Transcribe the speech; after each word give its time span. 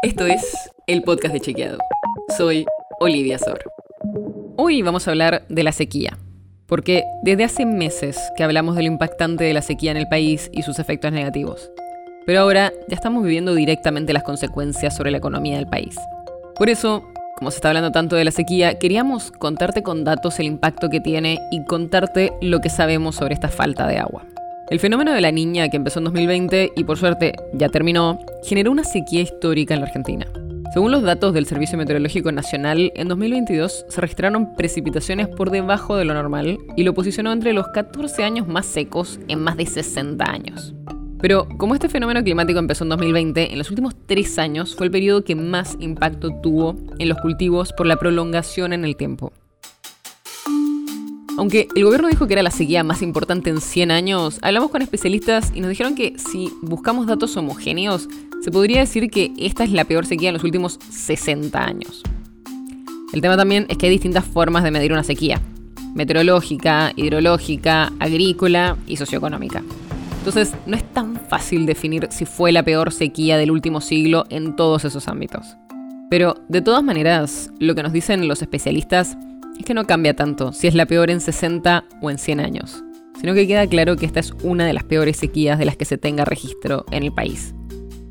Esto 0.00 0.26
es 0.26 0.70
el 0.86 1.02
podcast 1.02 1.34
de 1.34 1.40
Chequeado. 1.40 1.78
Soy 2.36 2.64
Olivia 3.00 3.36
Sor. 3.36 3.58
Hoy 4.56 4.80
vamos 4.82 5.08
a 5.08 5.10
hablar 5.10 5.42
de 5.48 5.64
la 5.64 5.72
sequía, 5.72 6.16
porque 6.66 7.02
desde 7.24 7.42
hace 7.42 7.66
meses 7.66 8.16
que 8.36 8.44
hablamos 8.44 8.76
de 8.76 8.82
lo 8.82 8.86
impactante 8.86 9.42
de 9.42 9.52
la 9.52 9.60
sequía 9.60 9.90
en 9.90 9.96
el 9.96 10.06
país 10.06 10.50
y 10.52 10.62
sus 10.62 10.78
efectos 10.78 11.10
negativos. 11.10 11.72
Pero 12.26 12.42
ahora 12.42 12.72
ya 12.86 12.94
estamos 12.94 13.24
viviendo 13.24 13.56
directamente 13.56 14.12
las 14.12 14.22
consecuencias 14.22 14.94
sobre 14.94 15.10
la 15.10 15.18
economía 15.18 15.56
del 15.56 15.66
país. 15.66 15.96
Por 16.54 16.68
eso, 16.68 17.04
como 17.36 17.50
se 17.50 17.56
está 17.56 17.68
hablando 17.68 17.90
tanto 17.90 18.14
de 18.14 18.24
la 18.24 18.30
sequía, 18.30 18.78
queríamos 18.78 19.32
contarte 19.32 19.82
con 19.82 20.04
datos 20.04 20.38
el 20.38 20.46
impacto 20.46 20.90
que 20.90 21.00
tiene 21.00 21.40
y 21.50 21.64
contarte 21.64 22.32
lo 22.40 22.60
que 22.60 22.70
sabemos 22.70 23.16
sobre 23.16 23.34
esta 23.34 23.48
falta 23.48 23.88
de 23.88 23.98
agua. 23.98 24.24
El 24.70 24.80
fenómeno 24.80 25.14
de 25.14 25.22
la 25.22 25.32
niña, 25.32 25.70
que 25.70 25.78
empezó 25.78 25.98
en 25.98 26.04
2020 26.04 26.72
y 26.76 26.84
por 26.84 26.98
suerte 26.98 27.32
ya 27.54 27.70
terminó, 27.70 28.18
generó 28.44 28.70
una 28.70 28.84
sequía 28.84 29.22
histórica 29.22 29.72
en 29.72 29.80
la 29.80 29.86
Argentina. 29.86 30.26
Según 30.74 30.92
los 30.92 31.02
datos 31.02 31.32
del 31.32 31.46
Servicio 31.46 31.78
Meteorológico 31.78 32.30
Nacional, 32.32 32.92
en 32.94 33.08
2022 33.08 33.86
se 33.88 34.00
registraron 34.02 34.54
precipitaciones 34.56 35.26
por 35.26 35.50
debajo 35.50 35.96
de 35.96 36.04
lo 36.04 36.12
normal 36.12 36.58
y 36.76 36.82
lo 36.82 36.92
posicionó 36.92 37.32
entre 37.32 37.54
los 37.54 37.66
14 37.68 38.22
años 38.24 38.46
más 38.46 38.66
secos 38.66 39.18
en 39.28 39.40
más 39.40 39.56
de 39.56 39.64
60 39.64 40.30
años. 40.30 40.74
Pero 41.18 41.48
como 41.56 41.74
este 41.74 41.88
fenómeno 41.88 42.22
climático 42.22 42.58
empezó 42.58 42.84
en 42.84 42.90
2020, 42.90 43.52
en 43.52 43.58
los 43.58 43.70
últimos 43.70 43.96
tres 44.04 44.38
años 44.38 44.76
fue 44.76 44.86
el 44.86 44.92
periodo 44.92 45.24
que 45.24 45.34
más 45.34 45.78
impacto 45.80 46.30
tuvo 46.42 46.76
en 46.98 47.08
los 47.08 47.18
cultivos 47.18 47.72
por 47.72 47.86
la 47.86 47.96
prolongación 47.96 48.74
en 48.74 48.84
el 48.84 48.96
tiempo. 48.96 49.32
Aunque 51.38 51.68
el 51.76 51.84
gobierno 51.84 52.08
dijo 52.08 52.26
que 52.26 52.32
era 52.32 52.42
la 52.42 52.50
sequía 52.50 52.82
más 52.82 53.00
importante 53.00 53.48
en 53.48 53.60
100 53.60 53.92
años, 53.92 54.40
hablamos 54.42 54.72
con 54.72 54.82
especialistas 54.82 55.52
y 55.54 55.60
nos 55.60 55.70
dijeron 55.70 55.94
que 55.94 56.16
si 56.18 56.52
buscamos 56.62 57.06
datos 57.06 57.36
homogéneos, 57.36 58.08
se 58.42 58.50
podría 58.50 58.80
decir 58.80 59.08
que 59.08 59.32
esta 59.38 59.62
es 59.62 59.70
la 59.70 59.84
peor 59.84 60.04
sequía 60.04 60.30
en 60.30 60.34
los 60.34 60.42
últimos 60.42 60.80
60 60.90 61.62
años. 61.62 62.02
El 63.12 63.20
tema 63.20 63.36
también 63.36 63.66
es 63.68 63.78
que 63.78 63.86
hay 63.86 63.92
distintas 63.92 64.24
formas 64.24 64.64
de 64.64 64.72
medir 64.72 64.92
una 64.92 65.04
sequía. 65.04 65.40
Meteorológica, 65.94 66.92
hidrológica, 66.96 67.92
agrícola 68.00 68.76
y 68.88 68.96
socioeconómica. 68.96 69.62
Entonces, 70.18 70.54
no 70.66 70.76
es 70.76 70.92
tan 70.92 71.20
fácil 71.28 71.66
definir 71.66 72.08
si 72.10 72.24
fue 72.24 72.50
la 72.50 72.64
peor 72.64 72.92
sequía 72.92 73.38
del 73.38 73.52
último 73.52 73.80
siglo 73.80 74.24
en 74.28 74.56
todos 74.56 74.84
esos 74.84 75.06
ámbitos. 75.06 75.56
Pero, 76.10 76.34
de 76.48 76.62
todas 76.62 76.82
maneras, 76.82 77.52
lo 77.60 77.76
que 77.76 77.84
nos 77.84 77.92
dicen 77.92 78.26
los 78.26 78.42
especialistas 78.42 79.16
es 79.58 79.64
que 79.64 79.74
no 79.74 79.86
cambia 79.86 80.14
tanto 80.14 80.52
si 80.52 80.66
es 80.66 80.74
la 80.74 80.86
peor 80.86 81.10
en 81.10 81.20
60 81.20 81.84
o 82.00 82.10
en 82.10 82.18
100 82.18 82.40
años, 82.40 82.84
sino 83.20 83.34
que 83.34 83.46
queda 83.46 83.66
claro 83.66 83.96
que 83.96 84.06
esta 84.06 84.20
es 84.20 84.32
una 84.42 84.66
de 84.66 84.72
las 84.72 84.84
peores 84.84 85.16
sequías 85.16 85.58
de 85.58 85.64
las 85.64 85.76
que 85.76 85.84
se 85.84 85.98
tenga 85.98 86.24
registro 86.24 86.84
en 86.90 87.02
el 87.02 87.12
país. 87.12 87.54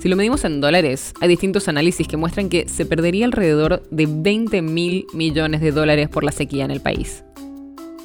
Si 0.00 0.08
lo 0.08 0.14
medimos 0.14 0.44
en 0.44 0.60
dólares, 0.60 1.12
hay 1.20 1.28
distintos 1.28 1.66
análisis 1.66 2.06
que 2.06 2.16
muestran 2.16 2.48
que 2.48 2.68
se 2.68 2.86
perdería 2.86 3.24
alrededor 3.24 3.82
de 3.90 4.06
20 4.06 4.62
mil 4.62 5.06
millones 5.12 5.60
de 5.60 5.72
dólares 5.72 6.08
por 6.08 6.22
la 6.22 6.30
sequía 6.30 6.64
en 6.64 6.70
el 6.70 6.80
país. 6.80 7.24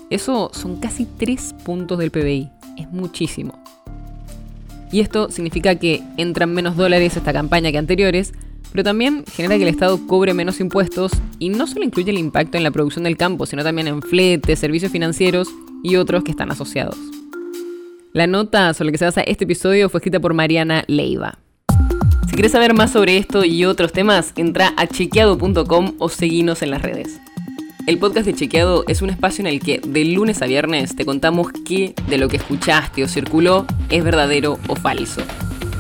Eso 0.10 0.50
son 0.54 0.78
casi 0.78 1.06
3 1.06 1.56
puntos 1.64 2.00
del 2.00 2.10
PBI, 2.10 2.50
es 2.78 2.90
muchísimo. 2.92 3.64
Y 4.92 5.02
esto 5.02 5.32
significa 5.32 5.76
que 5.76 6.04
entran 6.18 6.54
menos 6.54 6.78
dólares 6.78 7.18
esta 7.18 7.34
campaña 7.34 7.72
que 7.72 7.78
anteriores, 7.80 8.34
pero 8.72 8.84
también 8.84 9.24
genera 9.32 9.58
que 9.58 9.64
el 9.64 9.70
Estado 9.70 10.00
cobre 10.08 10.34
menos 10.34 10.60
impuestos 10.60 11.12
y 11.40 11.50
no 11.50 11.68
solo 11.68 11.84
incluye 11.84 12.12
el 12.12 12.18
impacto 12.18 12.58
en 12.58 12.64
la 12.64 12.72
producción 12.72 13.04
del 13.04 13.18
campo, 13.18 13.46
sino 13.46 13.64
también 13.64 13.88
en 13.88 14.02
fletes, 14.02 14.60
servicios 14.60 14.92
financieros 14.92 15.50
y 15.84 15.96
otros 15.96 16.24
que 16.24 16.32
están 16.32 16.52
asociados. 16.52 16.98
La 18.14 18.28
nota 18.28 18.74
sobre 18.74 18.88
la 18.88 18.92
que 18.92 18.98
se 19.00 19.06
basa 19.06 19.22
este 19.22 19.44
episodio 19.46 19.90
fue 19.90 20.00
escrita 20.00 20.20
por 20.20 20.34
Mariana 20.34 20.84
Leiva. 20.88 21.40
Si 22.28 22.34
quieres 22.34 22.52
saber 22.52 22.74
más 22.74 22.92
sobre 22.92 23.18
esto 23.18 23.46
y 23.46 23.66
otros 23.66 23.92
temas, 23.92 24.34
entra 24.36 24.74
a 24.78 24.88
chequeado.com 24.88 25.94
o 26.00 26.10
seguinos 26.10 26.62
en 26.62 26.72
las 26.72 26.82
redes. 26.82 27.20
El 27.86 27.98
podcast 27.98 28.26
de 28.26 28.34
Chequeado 28.34 28.86
es 28.88 29.02
un 29.02 29.10
espacio 29.10 29.42
en 29.42 29.48
el 29.48 29.60
que 29.60 29.82
de 29.86 30.06
lunes 30.06 30.42
a 30.42 30.46
viernes 30.46 30.96
te 30.96 31.06
contamos 31.06 31.48
qué 31.66 31.94
de 32.08 32.18
lo 32.18 32.30
que 32.30 32.38
escuchaste 32.38 33.04
o 33.04 33.08
circuló 33.10 33.66
es 33.90 34.04
verdadero 34.06 34.58
o 34.70 34.76
falso 34.76 35.22